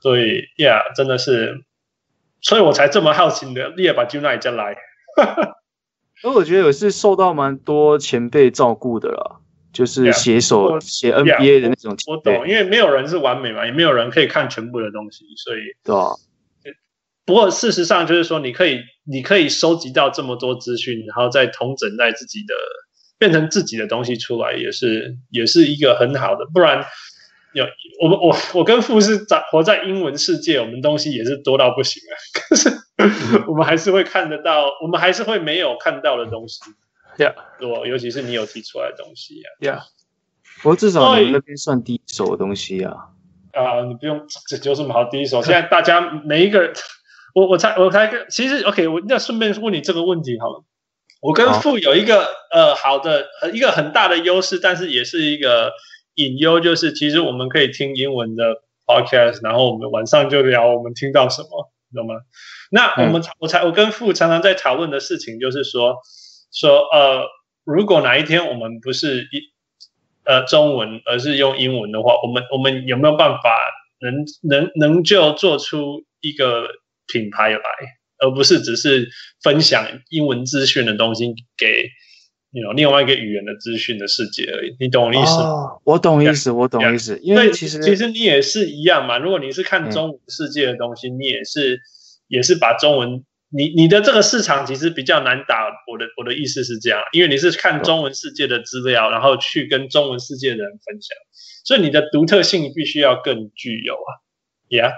[0.00, 1.62] 所以呀，yeah, 真的是，
[2.40, 4.74] 所以我才这么好奇的，你也把 Juna 叫来。
[6.24, 9.36] 而我觉得我是受到蛮多前辈照顾的啦，
[9.72, 12.14] 就是写手写 NBA 的那种我。
[12.14, 16.10] 我懂，因为没有人是完美嘛，也没有人可以看全部的东西，所以对啊。
[17.24, 22.54] 不过事实上就是说，你可以你可以收集到这么多资讯，然后再统整在自己的。
[23.20, 26.46] 变成自己的东西出来，也是也是一个很好的。
[26.54, 26.82] 不然
[27.52, 27.66] 有
[28.00, 32.14] 我们我我跟富是长活在英文世界，我们东西也是多到不行啊。
[32.48, 32.70] 可是
[33.46, 36.62] 我们还是会看得到，我们还是会没有看到的东西。
[37.20, 39.48] Yeah，我尤其是你有提出来的东西啊。
[39.60, 39.82] Yeah，
[40.62, 42.94] 不过至少你们那边算第一手的东西啊。
[43.52, 45.42] 啊，你不用这有什么好第一手？
[45.42, 46.72] 现在大家每一个人，
[47.34, 50.64] 我我才我才其实 OK，我那顺便问你这个问题好了。
[51.20, 55.72] 我跟富有一个呃好的一个很大的优势，但是也是一个
[56.14, 62.14] 隐忧，就是其实我们可以听英文的 podcast，然后我们晚上就聊我们听到什么，懂吗？
[62.70, 65.96] 那我们、嗯、我才我跟富常常在讨论的事情就是说
[66.52, 67.26] 说呃，
[67.64, 69.52] 如果哪一天我们不是一
[70.24, 73.56] 呃中文，而是用英文的话，我们我们有没有办法
[74.00, 76.68] 能能能就做出一个
[77.06, 77.60] 品牌来？
[78.22, 79.08] 而不是只是
[79.42, 81.24] 分享英文资讯的东西
[81.56, 81.88] 给
[82.50, 85.48] 你 you know, 另外一个语言的资讯的世界而已，你懂我意思吗？
[85.48, 87.18] 哦，我懂意思我懂意思。
[87.22, 89.16] 因为其实其实你也是一样嘛。
[89.16, 91.80] 如果你是看中文世界的东西，嗯、你也是
[92.28, 95.66] 也是把中文，你你的这个市场其实比较难打。
[95.90, 101.16] 我的我的意思是这样，因为你是看中文世界的资料，嗯、然后去跟中文世界的人分享，
[101.64, 104.10] 所以你的独特性必须要更具有啊。
[104.68, 104.92] Yeah。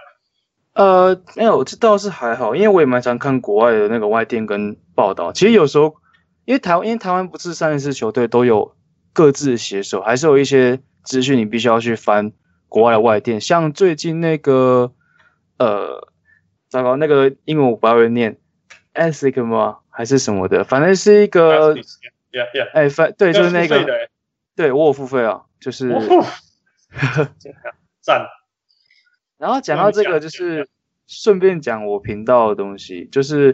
[0.74, 5.30] 呃，没有，这倒是还好，因为我也蛮常看国外的那个外电跟报道。
[5.32, 5.96] 其实有时候，
[6.46, 8.74] 因为台湾，因为台湾不是三十四球队都有
[9.12, 12.32] 各自的写手，还是有一些资讯你必须要去翻
[12.68, 13.38] 国外的外电。
[13.38, 14.94] 像最近那个，
[15.58, 16.08] 呃，
[16.70, 18.38] 糟糕，那个英文我不会念
[18.94, 19.78] ，ASIC 吗？
[19.90, 20.64] 还是什么的？
[20.64, 21.74] 反正是一个，
[22.72, 23.86] 哎，反对，就是那个，
[24.56, 25.94] 对我有付费啊，就是，
[28.00, 28.26] 赞。
[29.38, 30.68] 然后讲到这个，就是
[31.06, 33.52] 顺便讲我频道的东西，就是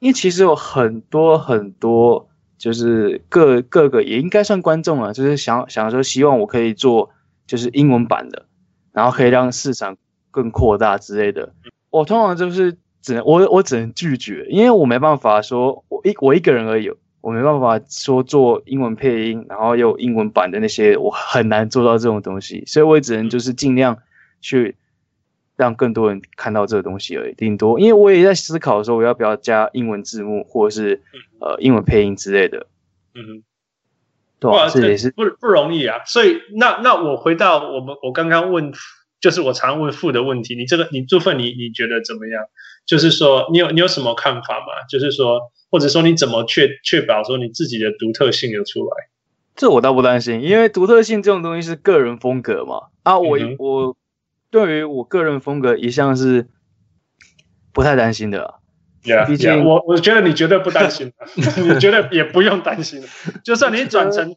[0.00, 7.10] 因为其实有很多很多，就是各各个也应该算观众啊，就是想想说希望我可以做
[7.46, 8.46] 就是英文版的，
[8.92, 9.96] 然后可以让市场
[10.30, 11.52] 更扩大之类的。
[11.90, 23.98] 我通常就是只能我我只能拒绝，因为我没办法说我一我一个人而已，我没办法说做英文配音，然后又英文版的那些，我很难做到这种东西，所以我也只能就是尽量
[24.40, 24.76] 去。
[25.54, 31.02] 让更多人看到这个东西而已，顶多因为我也在思考的时候，我要不要加英文字幕或者是
[31.40, 32.66] 呃英文配音之类的。
[33.14, 33.42] 嗯哼，
[34.40, 35.98] 对啊，这也是不不容易啊。
[36.06, 38.72] 所以那那我回到我们我刚刚问，
[39.22, 42.44] 就是我常问傅的问题，你这个你这份你你觉得怎么样？
[42.84, 44.84] 就是说你有你有什么看法吗？
[44.90, 49.08] 就是说或者说你怎么确确保说你自己的独特性有出来？
[49.56, 52.88] 这我倒不担心，因为独特性这种东西是个人风格嘛。
[53.02, 53.96] 啊，我、嗯、我。
[54.50, 56.46] 对于我个人风格一向是
[57.72, 58.54] 不太担心的、啊
[59.02, 61.10] ，yeah, 毕竟 yeah, 我我觉得你绝对不担心，
[61.56, 63.02] 你绝对也不用担心。
[63.42, 64.36] 就算你转成，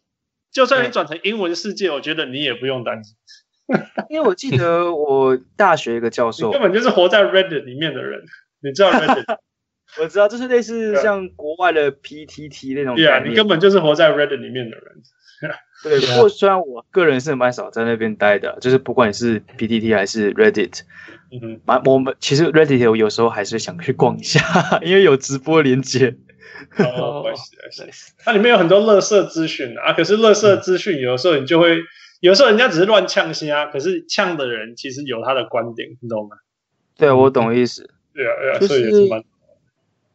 [0.53, 3.13] 就算你转成英文世界，我觉得你也不用担心。
[4.09, 8.23] 因为我记得我大学一个教授，根本就是活在 Reddit 里面的人，
[8.61, 9.37] 你知道 Reddit？
[10.01, 12.95] 我知道，就是类似像国外的 PTT 那种。
[12.95, 15.01] 对啊，你根本就是活在 Reddit 里面的人。
[15.83, 20.81] 对，不过虽然我个人是蛮少在那边待的，就是不管是 PTT 还是 Reddit，
[21.31, 26.15] 嗯哼，蛮我们其实 Reddit 我有时候还是想去逛一下，因为有直播连接。
[26.77, 27.25] 哦。
[28.23, 31.77] 它里面有很多垃圾资讯啊，可是垃圾资讯有的时候你就会
[32.19, 36.37] 有时候人家只是乱呛声啊，可是呛的人其实有他的观点，你懂吗？
[36.97, 37.89] 对，我懂意思。
[38.13, 39.23] 对啊，对啊，就是所以也是蛮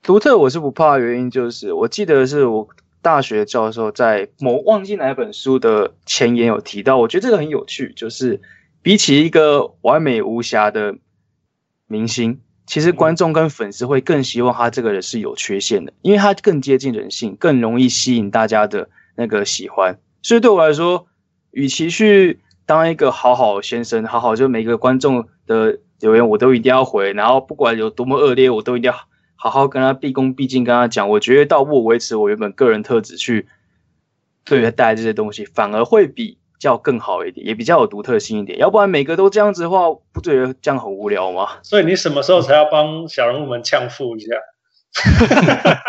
[0.02, 2.66] 独特我是不怕的原因就是，我记得是我
[3.02, 8.40] 大学教授在某忘记哪本书的前言有提到，我觉得这个很有趣，就是
[8.80, 10.96] 比起一个完美无瑕的
[11.86, 19.98] 明星，其实观众跟粉丝会更希望他这个人是有缺陷的，因为他更接近人性，更容易吸引大家的那个喜欢。
[20.22, 21.06] 所以对我来说，
[21.50, 28.96] 与其去当一个好好先生，好好就每个观众的留言我都一定要回，然后不管有多么恶劣，我都一定要。
[29.42, 33.48] 好好跟他毕恭毕敬，跟他讲，我觉得倒不维持我原本个人特质去
[34.44, 38.58] 对他带来这些东西，反而会比较更好一点，也比较有独特性一点。
[38.58, 41.52] 要不然每个都这样子的话，不觉得这样很无聊吗？
[41.62, 44.26] 所以你什么时候才要帮小人物们呛富一下？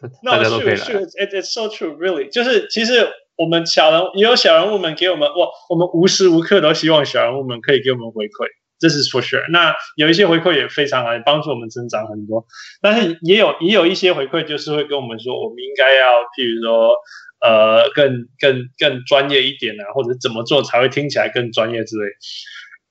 [0.22, 1.06] 那 No, true, true.
[1.14, 2.30] It, it's so true, really.
[2.30, 3.06] 就是其实
[3.38, 8.46] 我们小人也有小人物们给我们，我我们无时无刻都希望小人物们可以给我们回馈。
[8.80, 9.44] 这是 for sure。
[9.50, 12.46] 那有一些回馈也非常好，也帮助我们增长很多。
[12.80, 16.94] 但是也有也有一些回馈，就是会跟我们说，我们应该要，譬如说，
[17.40, 22.04] 呃，更更更专业一点啊，或者怎么做才会听起来更专业之类。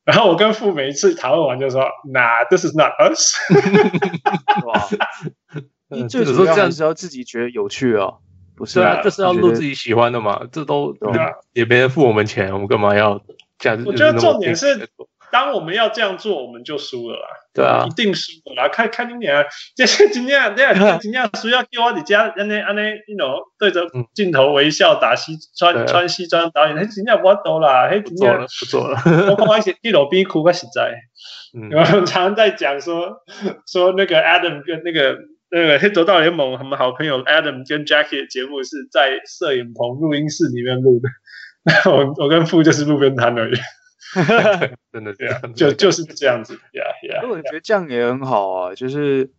[0.04, 1.84] 然后我跟父每一次讨论完就说
[2.14, 3.36] ，Nah, this is not us。
[4.66, 4.88] 哇，
[5.90, 8.20] 你最主要这样是要自己觉得有趣哦，
[8.58, 9.02] 不是啊？
[9.04, 10.94] 就是要录自己喜欢的嘛，这都
[11.54, 13.22] 也没人付我们钱，我们干嘛要
[13.60, 13.82] 这样？
[13.86, 14.90] 我觉得重点是。
[15.30, 17.28] 当我们要这样做，我们就输了啦。
[17.54, 18.70] 对啊，一定输了啦。
[18.70, 28.98] 看看今年，这些今天，这样今天输要给我你家，安尼安尼，you know，对着镜头微笑，打西穿穿西装导演，嘿，今天我走啦，嘿，今天不做了，
[29.30, 30.96] 我看我一些一路边哭个实在。
[31.54, 33.18] 嗯， 我们常常在讲说
[33.70, 35.18] 说那个 Adam 跟那个
[35.50, 41.10] 那个黑头道联盟，他们好朋友 Adam 跟 Jackie 的节目是在摄影棚录音室里面录的。
[41.92, 43.56] 我我跟富就是路边摊而已。
[44.94, 47.22] 真的这样，就就是这样子呀呀。
[47.30, 49.30] 我觉得这样也很好啊，就是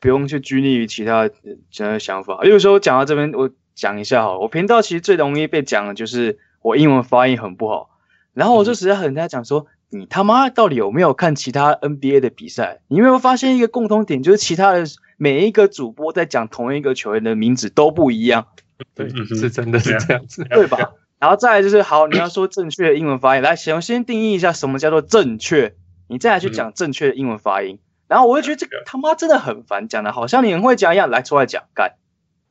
[0.00, 1.28] 不用去拘泥于其他
[1.70, 2.40] 其他想法。
[2.44, 7.88] 有时候讲到这边，我讲一下哈，我频道其实最容易被讲的就是我英文发音很不好，
[8.34, 12.82] 然后我就实在和人家讲说，嗯、你他妈到底有没有看其他 NBA 的比赛？
[12.88, 14.84] 你有没有发现一个共同点，就是其他的
[15.22, 18.48] 每一个主播在讲同一个球员的名字都不一样。
[18.92, 20.94] 对，是真的是这样子，对吧？
[21.20, 25.76] 然后再来就是好，你要说正确的英文发音，来，先先定义一下什么叫做正确，
[26.08, 27.78] 你再来去讲正确的英文发音。
[28.08, 31.92] 然后我就觉得这个他妈真的很烦，讲的好像你很会讲一样，来出来讲干。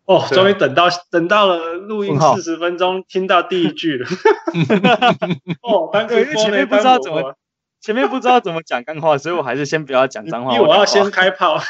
[0.05, 4.07] 哦，终于等到等到了录音四十分钟，听到第一句了。
[5.61, 7.35] 哦，因为 前面不知道怎么，
[7.81, 10.53] 前面不知道怎么讲干话，所以我还是先不要讲脏话。
[10.53, 11.59] 因为我要先开炮。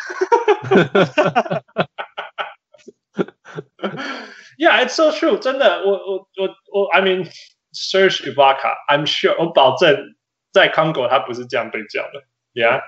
[4.57, 5.39] Yeah, it's so true.
[5.39, 7.27] 真的，我我我我，I mean,
[7.73, 10.15] Serge Ibaka，I'm sure，我保证
[10.51, 12.21] 在 Congo 他不是这样被叫的
[12.53, 12.83] ，Yeah，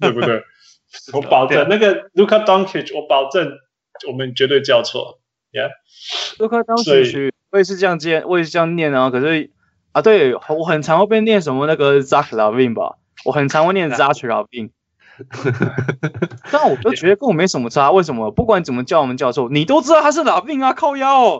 [0.00, 0.44] 对不对？
[1.12, 3.58] 我保证那个 Luka Doncic，我保证
[4.06, 9.10] 我们绝对叫错，Yeah，Luka Doncic，我也是这样接，我也是这样念啊。
[9.10, 9.50] 可是
[9.96, 14.68] 啊，对我很常会被念什么那个 Zach LaVine 吧，我很常会念 Zach LaVine。
[16.52, 18.30] 但我就觉得跟我没什么差，为什么？
[18.30, 20.74] 不管怎么叫我们教授，你都知道他是哪病啊？
[20.74, 21.38] 靠腰。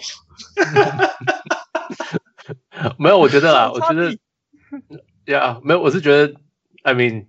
[2.97, 4.13] 没有，我觉得啦，我觉得
[5.27, 6.33] 呀，yeah, 没有，我是觉得
[6.83, 7.27] ，I mean，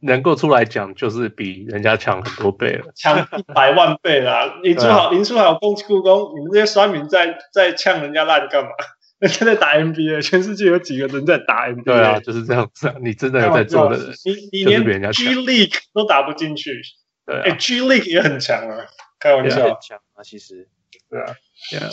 [0.00, 4.58] 能够出来讲，就是比人家强很多倍了，强一百万倍啦。
[4.62, 8.70] 林书豪，林书豪有攻故宫，你们这些酸民在在呛人家烂干嘛？
[9.20, 11.84] 人家在打 NBA，全世界有几个人在打 NBA？
[11.84, 12.94] 对啊，就是这样子。
[13.00, 16.80] 你真的有在做的人，你你连 G League 都打不进去。
[17.26, 18.86] 对，哎，G League 也很强啊，
[19.18, 19.64] 开玩笑。
[19.64, 20.68] 很强啊，其实。
[21.10, 21.34] 对啊。
[21.72, 21.90] Yeah.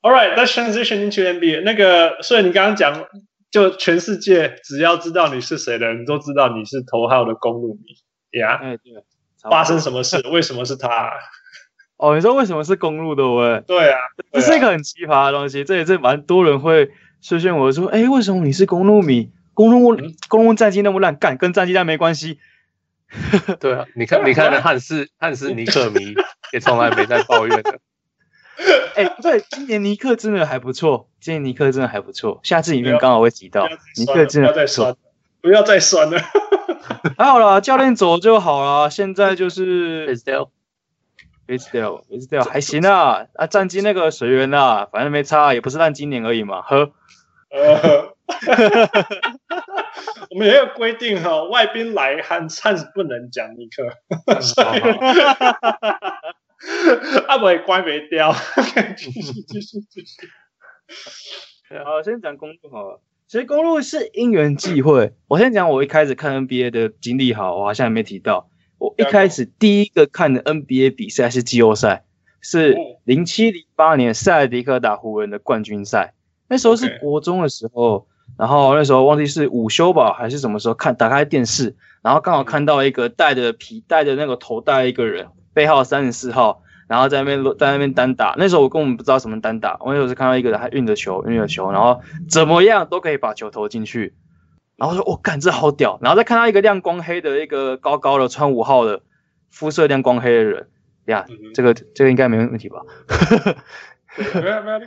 [0.00, 1.62] All right, let's transition into NBA。
[1.62, 3.06] 那个，所以你刚刚讲，
[3.50, 7.96] 就全世界只要知道你是谁的人都知道你是头号的公路迷。
[8.32, 8.56] Yeah。
[8.56, 9.04] 哎，对。
[9.50, 10.26] 发生什么事？
[10.28, 11.12] 为什么是他？
[12.02, 13.22] 哦，你说为什么是公路的？
[13.30, 13.96] 喂，对啊，
[14.32, 15.62] 这是一个很奇葩的东西。
[15.62, 16.90] 这也是蛮多人会
[17.22, 19.30] 出现我说，哎，为什么你是公路迷？
[19.54, 19.96] 公路
[20.28, 22.40] 公路战绩那么烂，干跟战绩烂没关系。
[23.60, 26.12] 对啊，你看，你看，汉斯汉斯尼克迷
[26.52, 27.78] 也从来没在抱怨的。
[28.96, 32.40] 哎，对，今年尼克真的还不错，今年尼克真的还不错。
[32.42, 34.98] 下次影片刚好会提到尼克真的不错。
[35.40, 36.20] 不要再酸了，
[37.16, 38.90] 还好啦，教练走就好了。
[38.90, 40.20] 现在就是。
[41.52, 46.92] It's still, it's still 还行啊，啊，战绩那个随缘啊，反正没差，也不是烂今年而已嘛，呵。
[47.50, 48.14] 呃，
[50.30, 53.92] 我们也有规定哈，外宾来汉汉子不能讲尼克，
[54.40, 54.80] 所以
[57.28, 58.34] 阿伟乖没掉，
[58.96, 60.26] 继续继续继续。
[61.84, 63.02] 好，先讲公路好了。
[63.26, 65.12] 其实公路是因缘际会。
[65.28, 68.48] 我先讲我一开始看 NBA 的经历，好，我好像还没提到。
[68.82, 72.02] 我一开始第一个看的 NBA 比赛是季后赛，
[72.40, 76.14] 是零七零八年塞尔迪克打湖人的冠军赛。
[76.48, 86.60] 那时候是国中的时候，然后那时候忘记是午休吧还是什么时候看，打开电视，然后刚好看到一个戴着皮带着那个头戴一个人，背号三十四号。
[86.88, 94.12] 然后在那边在那边单打，那时候我根本不知道什么单打，我那时候是看到一个人他运着球，运着球，然后怎么样都可以把球投进去，
[94.82, 99.00] 然后说我干、哦、这好屌，然后再看到一个亮光黑的一个高高的穿五号的
[99.48, 100.68] 肤色亮光黑的人，
[101.04, 102.82] 呀，嗯、这个这个应该没问题吧？
[104.18, 104.84] 没有没有你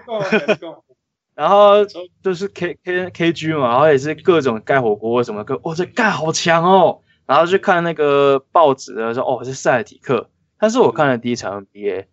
[0.60, 0.84] 讲，
[1.34, 1.86] 然后
[2.22, 10.30] 就是 K K K G 嘛，然后也是各种盖火锅什么，个哇这盖好强哦，然后去看那个报纸的时候，哦是塞尔提克。
[10.60, 12.08] 但是我看了第一场 NBA，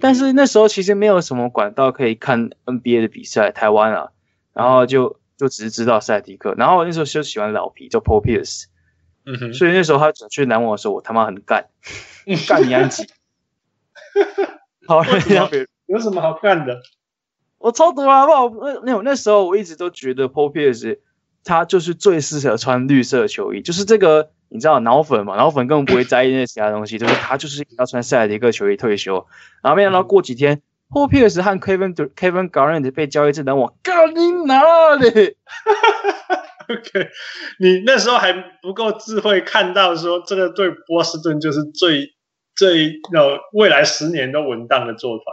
[0.00, 4.08] 但是那时候其实没有什么管道可以看 NBA 的比赛，台湾啊，
[4.54, 8.64] 然后就就只是知道塞迪克，然后我那时候就喜欢老皮，叫 Paul Pierce，
[9.24, 11.68] 嗯哼，所以那时候他转去篮网的时候，我他妈很干，
[12.46, 13.08] 干你安吉，
[14.86, 15.02] 好，
[15.86, 16.82] 有什么好干的？
[17.56, 18.70] 我超毒啊，好不好？
[18.84, 20.98] 那那那时候我一直都觉得 Paul Pierce
[21.44, 24.32] 他就是最适合穿绿色球衣，就是这个。
[24.50, 25.36] 你知道脑粉嘛？
[25.36, 29.26] 脑粉根本不会在意那些其他东西，就是他就是要穿塞迪克球衣退休。
[29.62, 35.08] 然后没想到过几天，Paul Pierce 和 Kevin Kevin Garnett 被交易至篮网，干你哪里？
[36.68, 37.08] OK，
[37.58, 38.32] 你那时候还
[38.62, 42.14] 不够智慧，看到说这个对波士顿就是最
[42.54, 45.24] 最呃未来十年都稳当的做法。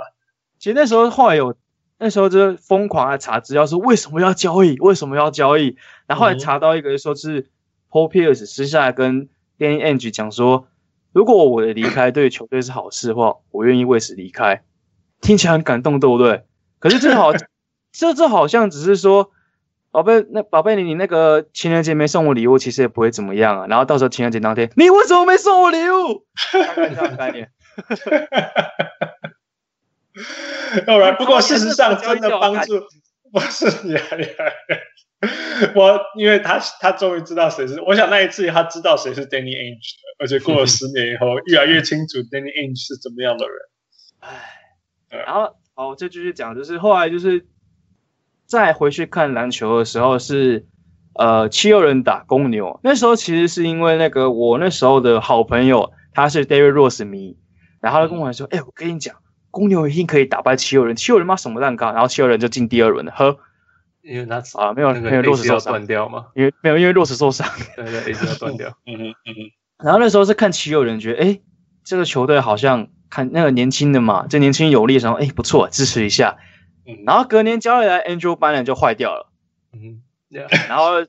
[0.59, 1.55] 其实那时候后来有，
[1.99, 4.77] 那时候就疯狂的查资料，说为什么要交易？
[4.79, 5.75] 为什么要交易？
[6.07, 7.49] 然后后来查到一个说是。
[7.91, 10.67] Paul Pierce 私下跟 Danny Ainge 讲说，
[11.13, 14.65] 如果我的离开对球队是好事的话，我愿意为此离开。
[15.25, 16.43] 听起来很感动，对不对？
[16.77, 17.31] 可是这好，
[17.91, 19.31] 这这好像只是说，
[19.89, 23.65] 宝贝，那宝贝你你那个情人节没送我礼物，其实也不会怎么样啊。
[23.67, 26.25] 然后到时候情人节当天，你为什么没送我礼物？
[26.53, 27.49] 大概这样的概念。
[30.85, 32.79] 当然，不过事实上真的帮助
[33.33, 33.97] 不是你。
[35.73, 43.55] 我因为他他终于知道谁是，我想那一次他知道谁是 Danny Ainge 的，而且过了十年以后，越来越清楚 Danny Ainge 是怎么样的人。
[44.19, 44.29] 唉，
[45.17, 47.45] 然后好，就继续讲，就是后来就是
[48.45, 50.65] 再回去看篮球的时候是
[51.13, 57.37] 呃七六人打公牛，那时候其实是因为那个我那时候的好朋友他是 David Rose 迷，
[57.81, 59.15] 然后他跟我说，哎、嗯欸，我跟你讲，
[59.51, 63.37] 公牛一定可以打败七六人，七六人妈什么蛋糕，然后七六人就进第二轮了，呵。
[64.01, 68.69] 因为他啊，没有没有洛斯受伤断掉嘛，因为没有因为洛斯受伤，对对，一直要断掉。
[68.85, 69.33] 嗯嗯嗯。
[69.83, 71.41] 然后那时候是看七六人，觉得哎，
[71.83, 76.35] 这个球队好像看那个年轻的嘛，这年轻有力的时候，哎不错，支持一下。
[76.85, 77.03] 嗯。
[77.05, 79.31] 然后隔年交易来 Andrew Bynum 就坏掉了。
[79.71, 80.01] 嗯。
[80.67, 80.99] 然后，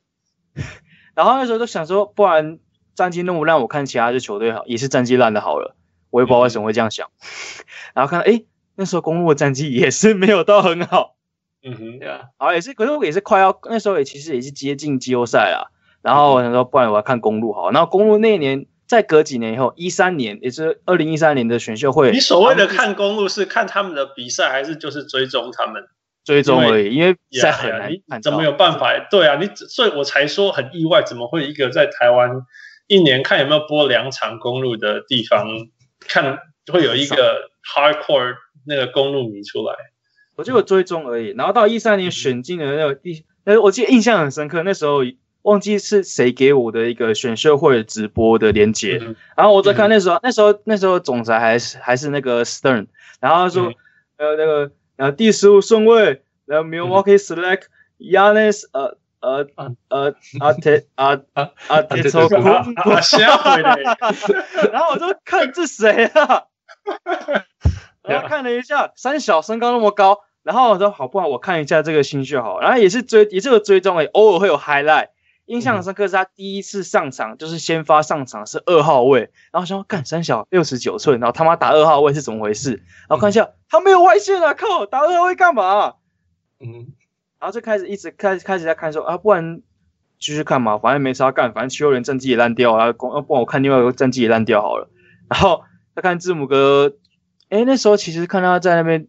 [1.16, 2.60] 然后那时候就想说，不然
[2.94, 5.74] 战绩那么烂，我看其他的球队好，也是战绩烂的好了。
[6.10, 7.10] 我也不知道为什么会这样想。
[7.92, 8.44] 然后看到哎，
[8.76, 11.16] 那时候公路的战绩也是没有到很好。
[11.64, 22.12] 嗯哼，对啊，好也是，可是我也是快要那时候也其实也是接近季后赛了，然后我想说，不然我要看公路好，然后公路那一年再隔几年以后，一三年也是二零一三年的选秀会。
[22.12, 25.84] 你所谓的看公路是看他们的比赛，还是就是追踪他们？
[26.24, 28.98] 追踪而已，因为比赛很难看，怎么有办法？
[29.10, 32.30] 对啊，你所以我才说很意外，怎么会一个在台湾
[32.88, 35.46] 一年看有没有播两场公路的地方，
[36.00, 36.38] 看
[36.72, 38.34] 会有一个 hardcore
[38.66, 39.74] 那个公路迷出来？
[40.34, 45.04] 我就有追踪而已，然后到一三年选进的那个第，呃，我记得印象很深刻，那时候
[45.46, 52.88] 忘记是谁给我的一个选秀会直播的连接，嗯、然后我在看那时候，嗯、那时候那时候总裁还是还是那个 Stern，
[53.20, 53.72] 然后他说，
[54.16, 57.62] 呃、嗯，那个呃第十五顺位，然后 Milwaukee select
[58.00, 59.46] Giannis，呃呃
[59.88, 62.42] 呃阿特阿阿阿特抽空，
[64.72, 66.42] 然后我就看这谁啊？
[68.02, 70.22] 然后看了一下，三小身高那么高。
[70.42, 72.60] 然后我说好，不好我看一下这个新秀好。
[72.60, 75.08] 然后也是追，也是有追踪诶，偶尔会有 highlight。
[75.46, 79.20] 印象深刻是他第一次上场，嗯、就是先发上场是二号位。
[79.20, 82.82] 然后我想说，干三小六十九寸，然后他妈打二号位是怎么回事？
[83.08, 85.94] 然后看一下，嗯、他没有外线啊，靠，打二号位干嘛？
[86.60, 86.92] 嗯，
[87.38, 89.62] 然后就开始一直开始开始在看说啊，不然
[90.18, 94.90] 继续看嘛，反正没啥干，反正七六人战绩也烂掉啊，公，不然我看另外一个战绩也烂掉好了。
[95.28, 95.62] 然后
[95.94, 96.96] 他看字母哥，
[97.48, 99.08] 诶，那时候其实看他在那边。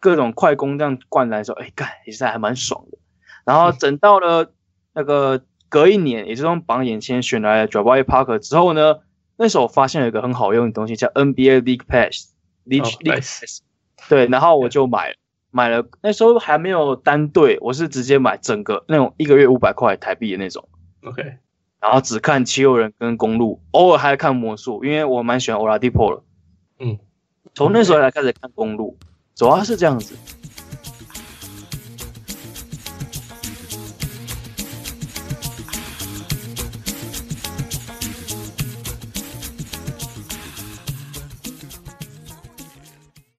[0.00, 2.98] 各种快攻这样灌篮的时候，哎，干，其实还蛮爽的。
[3.46, 4.52] 然后等到了
[4.92, 5.42] 那个
[5.74, 9.00] 隔一年，也就是从榜眼签选来了 Jabari Parker 之后呢，
[9.36, 13.60] 那时候我发现了一个很好用的东西，叫 NBA League Pass，League League Pass。
[14.08, 15.16] 对，然后我就买了，
[15.50, 20.68] 买了，那时候还没有单队，我是直接买整个那种一个月五百块台币的那种。
[21.02, 21.24] OK，
[21.80, 26.22] 然后只看七六人跟公路，偶尔还看魔术，因为我蛮喜欢 Oladipo 的。
[26.78, 27.00] 嗯，
[27.52, 28.96] 从那时候来开始看公路，
[29.34, 30.14] 主要是这样子。